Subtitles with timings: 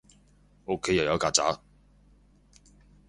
[0.65, 1.59] 屋企又有曱甴